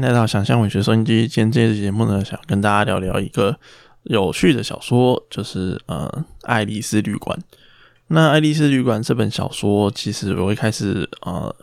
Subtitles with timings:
[0.00, 1.28] 迎来到想象文学收音机。
[1.28, 3.54] 今天这期节目呢，想跟大家聊聊一个
[4.04, 6.10] 有趣的小说，就是呃
[6.44, 7.38] 《爱丽丝旅馆》。
[8.06, 11.54] 那《爱丽丝旅馆》这本小说，其实我一开始呃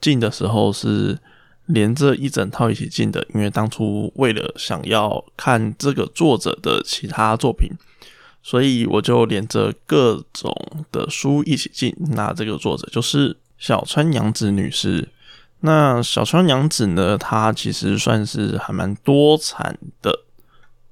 [0.00, 1.18] 进的时候是
[1.66, 7.68] 连着一整套一起进的，因为当初为了想要看这个作者的其他作品，
[8.40, 10.54] 所以我就连着各种
[10.92, 11.92] 的书一起进。
[12.12, 15.08] 那这个作者就是小川洋子女士。
[15.62, 17.18] 那小川洋子呢？
[17.18, 20.20] 她其实算是还蛮多产的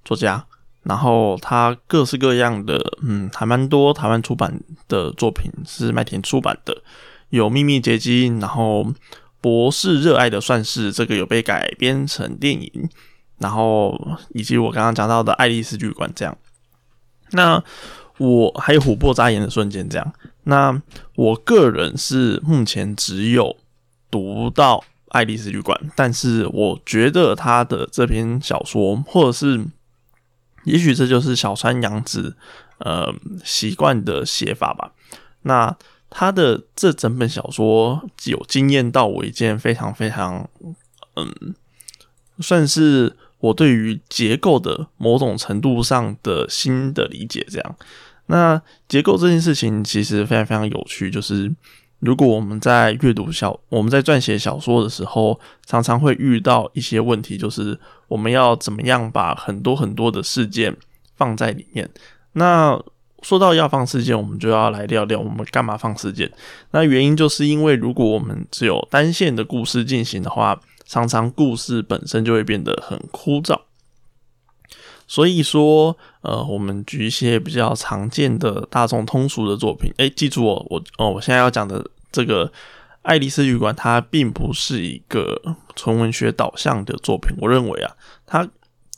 [0.04, 0.44] 作家，
[0.82, 6.82] 然后她各式各样的，嗯，还蛮多台湾出版的作品是麦田出版的，
[7.30, 8.84] 有《秘密结晶》，然后
[9.40, 12.90] 《博士热爱的算式》这个有被改编成电影，
[13.38, 13.98] 然后
[14.34, 16.36] 以及我刚刚讲到的《爱丽丝旅馆》这样。
[17.30, 17.62] 那
[18.18, 20.12] 我还有《琥珀眨眼的瞬间》这样。
[20.42, 20.78] 那
[21.14, 23.56] 我个人是目前只有。
[24.10, 24.78] 读到
[25.08, 29.66] 《爱丽丝旅馆》，但是我觉得他的这篇小说，或者是
[30.64, 32.36] 也许这就是小川洋子
[32.78, 34.92] 呃习惯的写法吧。
[35.42, 35.76] 那
[36.10, 40.48] 他的这整本小说有惊艳到我一件非常非常
[41.16, 41.54] 嗯，
[42.40, 47.46] 算是我对于结构的某种程度上的新的理解。
[47.50, 47.76] 这样，
[48.26, 51.54] 那结构这件事情其实非常非常有趣，就是。
[52.00, 60.76] 如果我们在阅读小，我们在撰写小说的时候，常常会遇到一些问题，就是我们要怎么样把很多很多的事件
[61.16, 61.88] 放在里面。
[62.34, 62.80] 那
[63.22, 66.30] 说到要放事件，我们就要来聊聊我们干嘛放事件。
[66.70, 73.58] 那原因就是因为如果我们只有单线的故事进行的话，常常故事本身就会变得很枯燥。
[75.10, 79.90] 所以说，呃，我们举一些比较常见的大众通俗的作品。
[79.96, 82.46] 哎，记住哦，我哦，我现在要讲的这个
[83.00, 87.34] 《爱丽丝旅馆》，它并不是一个纯文学导向的作品。
[87.40, 87.96] 我认为啊，
[88.26, 88.46] 它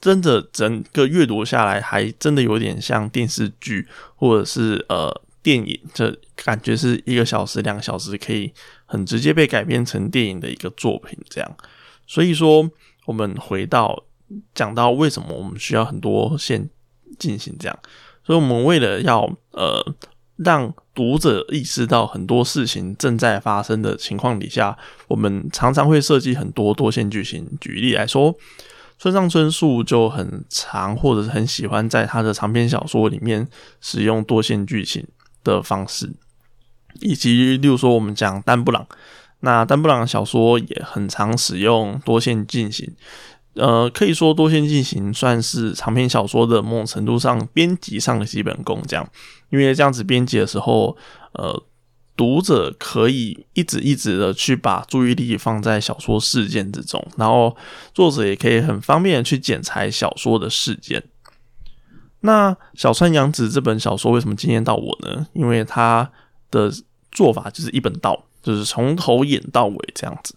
[0.01, 3.87] 真的整个阅读下来，还真的有点像电视剧
[4.17, 8.53] 或者是呃电影，这感觉是一个小时、两个小时可以
[8.85, 11.17] 很直接被改编成电影的一个作品。
[11.29, 11.57] 这样，
[12.09, 12.69] 所以说，
[13.07, 14.03] 我们回到。
[14.55, 16.69] 讲到为什么我们需要很多线
[17.19, 17.79] 进行这样，
[18.25, 19.95] 所以我们为了要呃
[20.37, 24.77] 让读者意识到很多事情正在发生的情况底下，
[25.09, 27.47] 我们常常会设计很多多线剧情。
[27.61, 28.35] 举例来说，
[28.99, 33.47] 村上春树就很常或者是很喜欢在他的长篇小说里面
[33.81, 35.07] 使用多线剧情
[35.43, 36.13] 的方式，
[37.01, 38.87] 以及例如说我们讲丹布朗，
[39.41, 42.95] 那丹布朗小说也很常使用多线进行。
[43.61, 49.07] 呃，可以说多线进行算是长篇小说的某种程度上编辑上的基本功，这样，
[49.51, 50.97] 因为这样子编辑的时候，
[51.33, 51.63] 呃，
[52.17, 57.55] 读者可以一直一直的去把注意力放在小说事件之中，然后
[57.93, 61.03] 作者也可以很方便的去剪裁小说的事件。
[62.21, 65.27] 那小川洋子这本小说为什么惊艳到我呢？
[65.33, 66.11] 因为他
[66.51, 66.71] 的
[67.11, 70.35] 做法就是一本道，就是从头演到尾这样子。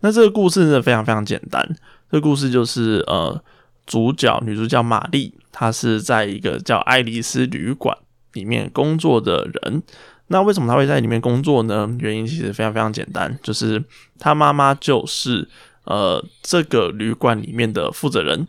[0.00, 1.76] 那这个故事呢，非常非常简单。
[2.10, 3.42] 这故事就是呃，
[3.84, 7.96] 主角女主角玛丽，她是在一个叫爱丽丝旅馆
[8.32, 9.82] 里面工作的人。
[10.28, 11.88] 那为什么她会在里面工作呢？
[11.98, 13.82] 原因其实非常非常简单，就是
[14.20, 15.48] 她妈妈就是
[15.84, 18.46] 呃这个旅馆里面的负责人。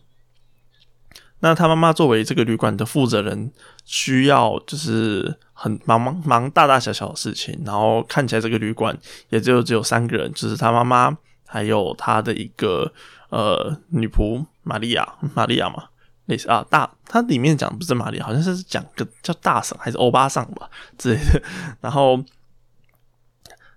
[1.40, 3.52] 那她妈妈作为这个旅馆的负责人，
[3.86, 8.96] 需要就是很忙忙忙大大小小的事情，然后看起来这个旅馆
[9.30, 11.18] 也就只有三个人，就是她妈妈
[11.48, 12.94] 还有她的一个。
[13.30, 15.90] 呃，女仆玛利亚，玛利亚嘛，
[16.26, 21.42] 类似啊，大，它里面讲不是玛利亚，好像是讲个叫大婶还是欧巴桑吧 之类的。
[21.82, 22.24] 然后，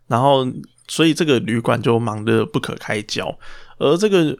[0.06, 0.47] 然后，
[0.87, 3.37] 所以这个旅馆就忙得不可开交。
[3.78, 4.38] 而这个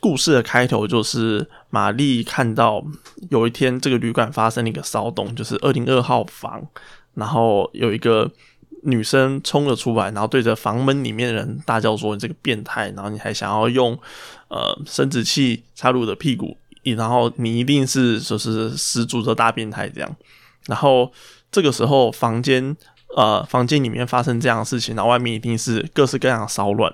[0.00, 2.84] 故事的开头就是玛丽看到
[3.30, 6.66] 有一天这个旅馆发生了一个骚动，就是二零二号房，
[7.14, 8.30] 然后有一个。
[8.84, 12.90] 女生冲了出来，然后对着房门里面的人大叫说：“你这个变态！
[12.90, 13.98] 然后你还想要用
[14.48, 16.56] 呃生殖器插入我的屁股，
[16.96, 20.16] 然后你一定是就是十足的大变态这样。”
[20.66, 21.12] 然后
[21.50, 22.76] 这个时候房间
[23.16, 26.92] 呃房间里面发生这样的事情，然后外面一定是各式各样的骚乱。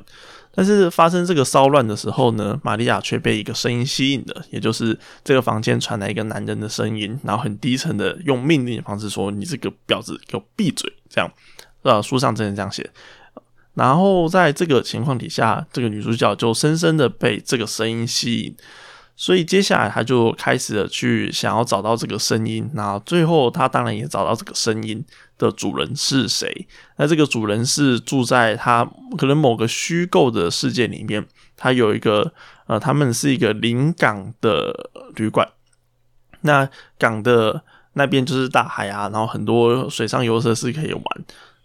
[0.56, 11.28] 但是发生这个骚乱的时候呢，玛利亚却被一个声音吸引了，也就是这个房间传来一个男人的声音，然后很低沉的用命令的方式说：“你这个婊子，给我闭嘴！”这样。
[11.84, 12.90] 呃，书上真的这样写。
[13.74, 18.56] 然后在这个情况底下，这个女主角就深深的被这个声音吸引，
[19.16, 22.70] 所以接下来她就开始了去想要找到这个声音。
[22.74, 25.04] 那最后她当然也找到这个声音
[25.38, 26.68] 的主人是谁。
[26.98, 28.88] 那这个主人是住在他
[29.18, 31.26] 可能某个虚构的世界里面，
[31.56, 32.32] 他有一个
[32.68, 35.48] 呃，他们是一个临港的旅馆，
[36.42, 37.64] 那港的
[37.94, 41.04] 那边就是大海啊，然后很多水上游设施可以玩。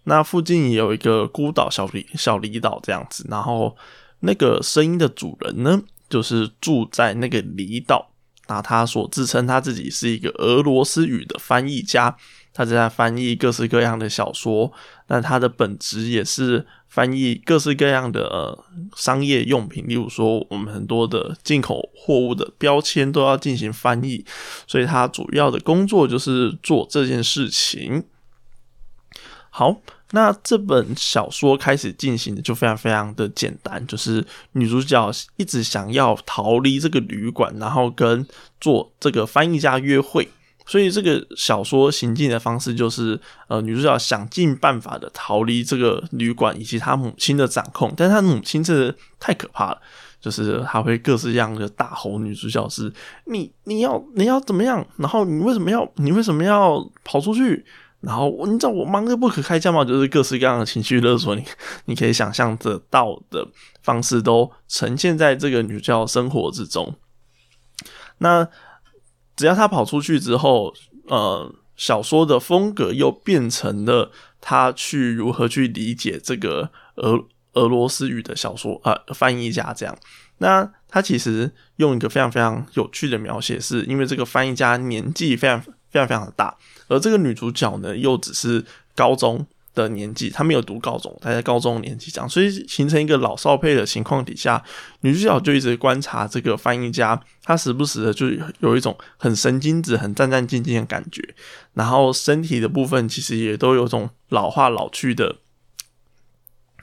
[0.10, 3.78] 那附近也有一个孤岛小离小离岛这样子，然后
[4.22, 5.80] 那个声音的主人呢，
[6.10, 8.10] 就是住在那个离岛。
[8.48, 12.18] 那他所自称他自己是一个俄罗斯语的翻译家，
[12.52, 14.74] 他正在翻译各式各样的小说。
[15.10, 18.66] 那他的本职也是翻译各式各样的呃
[18.96, 24.26] 商业用品，例如说我们很多的进口货物的标签都要进行翻译，
[24.66, 28.06] 所以他主要的工作就是做这件事情。
[29.52, 29.80] 好。
[30.12, 38.26] 那这本小说开始进行的就非常非常的简单，就是女主角一直想要逃离这个旅馆，然后跟
[38.60, 40.28] 做这个翻译家约会。
[40.66, 47.92] 所以这个小说行进的方式就是，呃，女主角想尽办法的逃离这个旅馆以及她母亲的掌控。
[47.98, 49.82] 但是她母亲真的太可怕了，
[50.22, 52.94] 就是她会各式各样的大吼女主角是：
[53.26, 54.86] 你你要你要怎么样？
[54.98, 57.66] 然后你为什么要你为什么要跑出去？
[58.02, 61.44] 然后你知道我忙得不可开交嘛，就是各式各样的情绪勒索你，
[61.86, 63.48] 你可以想象得到的
[63.84, 66.96] 方式都呈现在这个女教生活之中。
[68.20, 68.48] 那
[69.36, 70.74] 只要她跑出去之后，
[71.08, 79.98] 呃，小说的风格又变成了她去如何去理解这个俄俄罗斯语的小说啊翻译家这样。
[80.42, 86.56] 那他其实用一个非常非常有趣的描写，是因为这个翻译家年纪非常非常非常的大。
[86.88, 88.66] 而这个女主角呢，又只是
[88.96, 89.46] 高中
[89.76, 94.64] 的年纪，她没有读高中，她在高中年纪这样，所以形成一个老少配的情况底下，
[95.02, 98.28] 女主角就一直观察这个翻译家，她时不时的就
[98.60, 101.22] 有一种很神经质、很战战兢兢的感觉，
[101.74, 105.38] 然后身体的部分其实也都有种老化老去的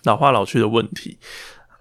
[0.04, 1.18] 老化老去的问题，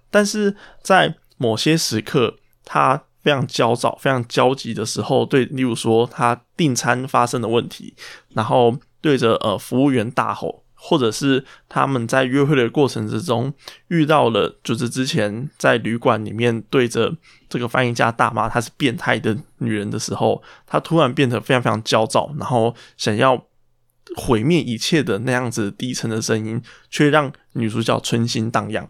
[0.09, 3.03] 但是在某些时刻，她。
[3.25, 7.95] 非常焦躁、非常焦急的时候，对，例如说他订餐发生的问题，
[8.35, 13.51] 然后对着呃服务员大吼，或者是他们在约会的过程之中
[13.87, 17.17] 遇到了，就是之前在旅馆里面对着
[17.49, 23.43] 这个翻译家大骂她是变态的女人的时候，他突然变得非常非常焦躁，然后想要
[24.15, 26.61] 毁灭一切的那样子低沉的声音，
[26.91, 28.87] 却让女主角春心荡漾。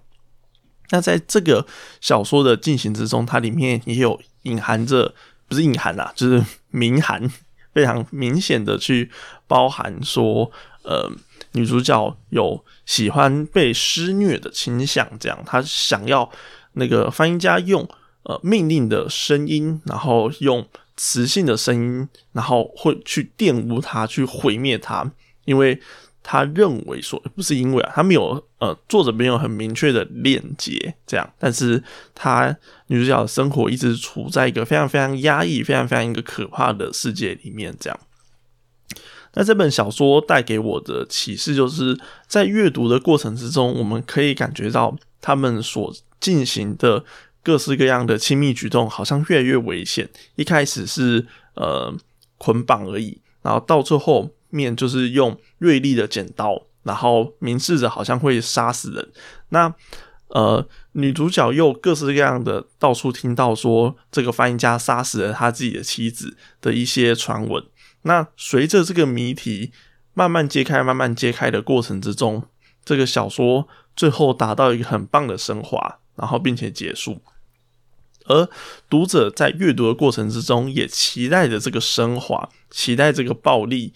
[0.91, 1.65] 那在这个
[1.99, 5.13] 小说的进行之中，它里面也有隐含着，
[5.47, 7.29] 不是隐含啦，就是明含，
[7.73, 9.09] 非常明显的去
[9.47, 10.51] 包含说，
[10.83, 11.11] 呃，
[11.53, 16.29] 女主角有喜欢被施虐的倾向，这样，她想要
[16.73, 17.87] 那个翻译家用
[18.23, 25.11] 呃命令的声音，然后用磁性的声音，然后会去玷污她，去毁灭她，
[25.45, 25.81] 因为。
[26.27, 31.83] 他认为说不是因为啊，他没有呃，作者没有很明确的链接这样，但是
[32.15, 32.57] 他
[32.87, 37.99] 女主角的生活一直处在一个非常非常压抑、非常非常一个可怕的世界里面这样。
[39.35, 41.95] 那这本小说带给我的启示，就是
[42.25, 47.05] 在阅读的过程之中，我们可以感觉到他们所进行的
[47.43, 50.09] 各式各样的亲密举动，好像越来越危险。
[50.37, 51.95] 一开始是呃
[52.39, 54.31] 捆绑而已，然后到最后。
[54.55, 59.11] 面就是用锐利的剪刀，然后明示着好像会杀死人。
[59.49, 59.73] 那
[60.29, 67.63] 呃，女主角又各式各样的到处听到说这个翻译家杀死了他自己的妻子的一些传闻。
[68.01, 69.71] 那随着这个谜题
[70.13, 72.43] 慢慢揭开、慢慢揭开的过程之中，
[72.83, 77.21] 这个小说最后达到一个很棒的升华，然后并且结束。
[78.25, 78.49] 而
[78.89, 83.93] 读者在阅读的过程之中，也期待着这个升华，期待这个暴力。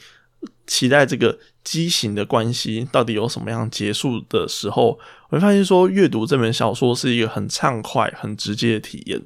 [0.70, 5.00] 期待这个畸形的关系到底有什么样结束的时候，
[5.30, 9.20] 我会发现说阅读这本小说是一个很畅快、很直接的体验。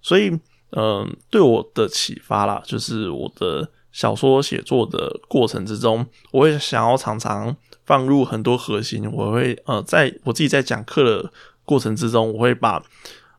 [0.00, 0.30] 所以，
[0.70, 9.10] 嗯，对我的启发啦，就是我的小说写作的过程之中，我会想要常常放入很多核心。
[9.10, 11.32] 我会呃，在我自己在讲课的
[11.64, 12.80] 过程之中，我会把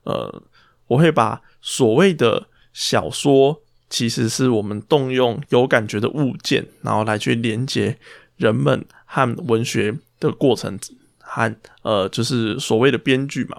[0.03, 0.43] 呃，
[0.87, 3.61] 我会把所谓的小说。
[3.89, 7.97] 其实是我们动用有感觉的物件，然后来去连接
[8.35, 10.77] 人们和文学的过程，
[11.19, 13.57] 和呃，就是所谓的编剧嘛。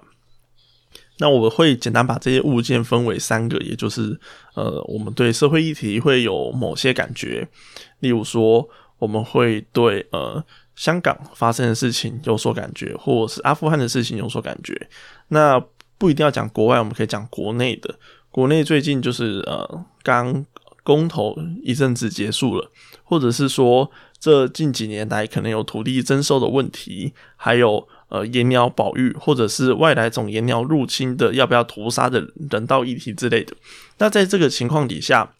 [1.17, 4.17] 那我会简单把这些物件分为三个，也就是
[4.53, 7.47] 呃，我们对社会议题会有某些感觉，
[7.99, 8.69] 例如说，
[8.99, 10.41] 我们会对呃
[10.75, 14.89] 香港发生的事情有所感觉，或者是阿富汗的事情有所感觉。
[15.27, 15.59] 那
[15.97, 17.93] 不一定要讲国外，我们可以讲国内的。
[18.31, 20.45] 国内最近就是呃，刚
[20.83, 22.71] 公投一阵子结束了，
[23.03, 33.55] 或者是说这近几年来可能有土地征收的问题，还有呃野鸟保育，或者是外来种野鸟入侵的要不要屠杀的人道议题之类的。
[33.97, 35.33] 那在这个情况底下，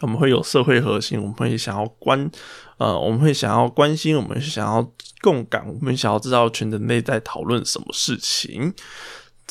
[0.00, 2.30] 我们会有社会核心，我们会想要关，
[2.78, 8.72] 呃，我们会想要关心，我们想要共感，我们想要知道全人类在讨论什么事情。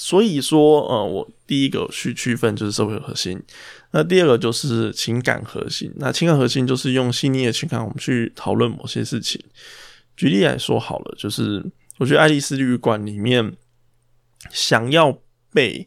[0.01, 3.37] 所以说，呃，我第一个去区分就是社会核心，
[3.91, 5.91] 那第二个就是情感核心。
[5.97, 9.43] 那情感核心就是用细腻的情感，我们去讨论某些事情。
[10.15, 11.63] 举例来说好了，就是
[11.97, 13.53] 我觉得爱丽丝旅馆里面
[14.49, 15.19] 想要
[15.51, 15.85] 被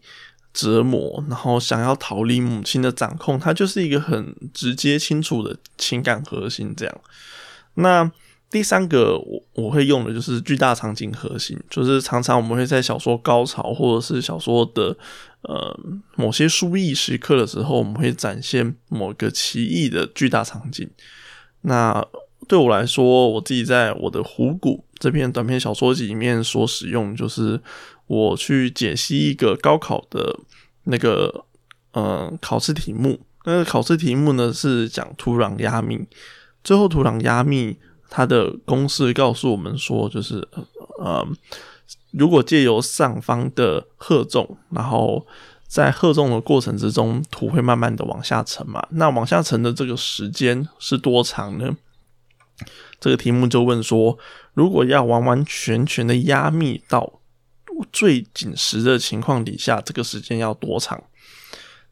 [0.53, 6.75] 折磨，然后想要逃离母亲的掌控，它就是一个很直接清楚的情感核心。
[6.77, 7.01] 这样，
[7.75, 8.13] 那。
[8.53, 14.95] 第三个我我会用的就是巨大场景核心，就是常常我们会在小说高潮或者是小说的
[15.41, 15.75] 呃
[16.17, 20.87] 某些书意时刻的时候，我们会展现某个奇异的巨大场景。
[21.63, 22.07] 那
[22.47, 27.59] 对我来说，我自己在我的《虎骨》这篇短篇小说集里面所使用，就是
[28.07, 30.39] 我去解析一个高考的
[30.85, 31.47] 那个
[31.93, 33.19] 呃考试题目。
[33.47, 35.99] 那个考试题目呢是讲土壤压密，
[36.63, 37.79] 最后土壤压密。
[38.15, 40.47] 它的公式告诉我们说，就是
[40.99, 41.27] 呃，
[42.11, 45.27] 如果借由上方的荷重，然后
[45.67, 48.87] 在荷重的过程之中，土会慢慢的往下沉嘛。
[48.91, 51.75] 那往下沉的这个时间是多长呢？
[53.01, 54.19] 这个题目就问说，
[54.53, 57.21] 如果要完完全全的压密到
[57.91, 61.03] 最紧实的情况底下，这个时间要多长？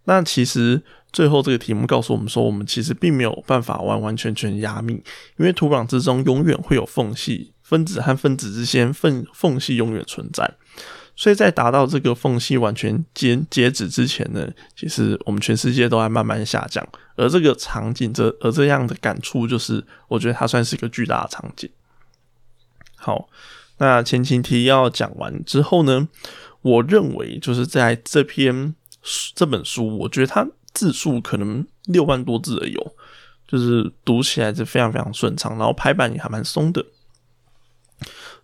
[0.05, 0.83] 那其实。
[1.13, 4.95] 最后这个题目告诉我们说，我们其实并没有办法完完全全压密，
[5.39, 10.49] 因为土壤之中永远会有缝隙，分子和分子之间缝缝隙永远存在，
[11.17, 16.87] 所以在达到这个缝隙完全截截止之前呢，其实我们全世界都在慢慢下降，
[17.17, 21.69] 而这个场景，这而这样的感触，就是我觉得它算是一个巨大的场景。
[22.95, 23.29] 好，
[23.79, 26.09] 那前情提要讲完之后呢，
[26.63, 28.77] 我认为就是在这篇
[29.35, 30.47] 这本书，我觉得它。
[30.73, 32.95] 字数可能六万多字的有，
[33.47, 36.85] 就是读起来是非常非常顺畅，然后排版也还蛮松的。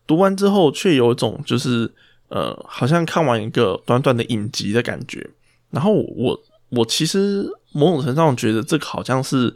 [0.06, 1.92] 读完之后，却有一种就是
[2.28, 5.28] 呃，好像看完一个短短的影集的感觉。
[5.71, 9.54] 然后我我其实某种程度上觉得这个好像是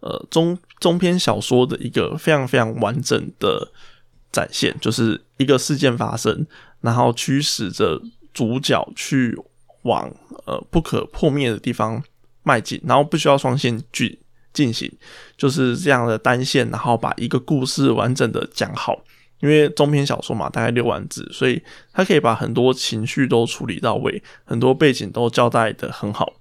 [0.00, 3.70] 呃中中篇小说的一个非常非常完整的
[4.32, 6.46] 展现，就是一个事件发生，
[6.80, 8.00] 然后驱使着
[8.32, 9.38] 主角去
[9.82, 10.10] 往
[10.50, 12.02] 呃不可破灭的地方。
[12.42, 14.18] 迈进，然后不需要双线去
[14.54, 14.90] 进行，
[15.36, 18.98] 就是这样的单线，然后把一个故事完整的讲好。
[19.40, 26.32] 因为中篇小说嘛，大概六万字，所以他可以把很多情绪都处理到位，很多背景都交代的很好。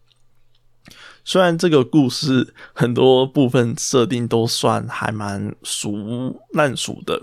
[1.25, 5.93] 虽然这个故事很多部分设定都算还蛮熟
[6.53, 7.21] 烂熟的，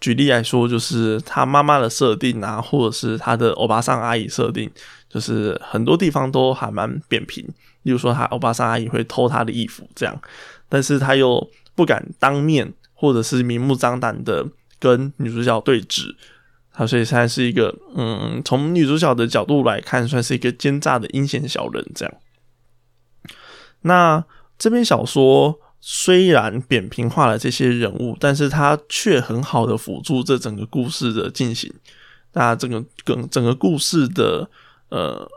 [0.00, 4.70] 举例来说，就是他妈妈的设定啊，或者是他的欧巴桑阿姨设定，
[5.10, 7.44] 就是很多地方都还蛮扁平。
[7.82, 10.20] 例如说，他欧巴桑阿姨会偷他的衣服，这样，
[10.68, 14.46] 但是他又不敢当面或者是明目张胆的
[14.78, 16.14] 跟女主角对峙，
[16.72, 22.14] 他所以他是一个，嗯，从女主角的角度来看，算是一个奸诈的阴险小人，这样。
[23.80, 24.22] 那
[24.58, 31.72] 这篇小说虽然扁平化了这些人物，但是他却很好的辅助这整个故事的进行，
[32.34, 34.50] 那整个整整个故事的，
[34.90, 35.30] 呃。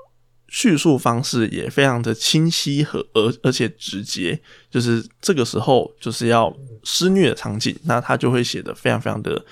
[0.50, 9.43] 叙述方式也非常的清晰和而而且直接，就是这个时候就是要施虐的场景，那他就会写的非常非常的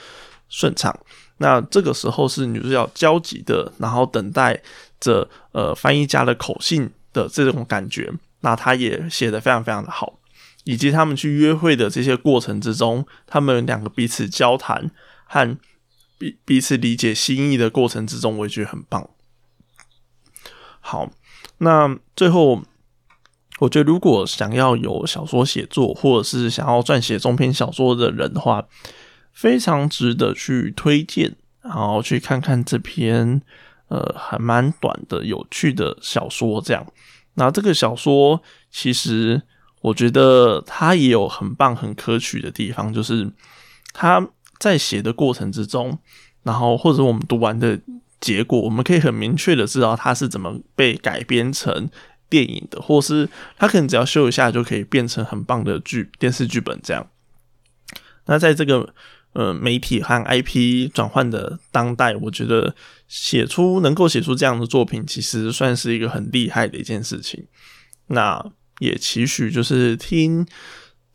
[0.47, 0.95] 顺畅。
[1.37, 4.61] 那这个时候是女主角焦急的，然后等待
[4.99, 10.19] 着呃翻译家的口信的这种感觉，那他也写的非常非常的好。
[10.65, 14.91] 以及他们去约会的这些过程之中，他们两个彼此交谈
[15.25, 15.57] 和
[16.19, 19.09] 彼彼此理解心意的过程之中，我也觉得很棒。
[20.83, 21.09] 好，
[21.59, 22.63] 那最后，
[23.59, 28.65] 我觉得如果想要有小说写作，或者是想要撰写中篇小说的人的话，
[29.31, 33.41] 非常值得去推荐，然后去看看这篇
[33.89, 36.59] 呃还蛮短的有趣的小说。
[36.59, 36.85] 这样，
[37.35, 39.43] 那这个小说其实
[39.81, 43.31] 我觉得它也有很棒、很可取的地方，就是
[43.93, 45.99] 它在写的过程之中，
[46.41, 47.79] 然后或者我们读完的。
[48.21, 51.89] 结果我们可以很明确的知道它是怎么被改编成
[52.29, 57.07] 电影的，或是它可能只要修一下就可以变成很棒的剧电视剧本这样。
[58.27, 58.93] 那在这个
[59.33, 62.75] 呃媒体和 IP 转换的当代，我觉得
[63.07, 67.47] 写出能够写出这样的作品，其实算是一个很厉害的一件事情。
[68.07, 70.45] 那也期许就是听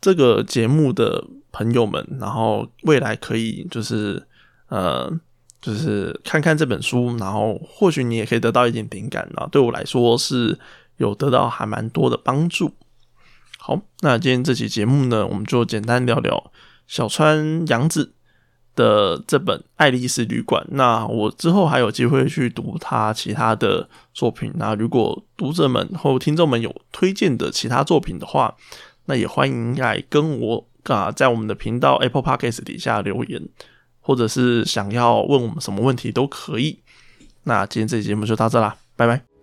[0.01, 1.23] 这个节目的
[1.53, 4.27] 朋友们，然后未来可以就是
[4.67, 5.17] 呃。
[5.61, 9.47] 就是看看这本书，然后或许你也可以得到一点灵感啊。
[9.51, 10.57] 对我来说是
[10.97, 12.73] 有得到还蛮多的帮助。
[13.57, 16.51] 好，那今天这期节目呢，我们就简单聊聊
[16.87, 18.13] 小川洋子
[18.75, 20.63] 的这本《爱丽丝旅馆》。
[20.71, 24.53] 那我之后还有机会去读他其他的作品。
[24.55, 28.55] 那如果读者们或听众们有推荐的其他作品的话，
[29.05, 33.41] 那也欢迎来跟我啊，在我们的频道 Apple Podcast 底下留言，
[34.07, 36.79] 或者是想要问我们什么问题都可以。
[37.43, 39.36] 那今天这期节目就到这啦，拜拜。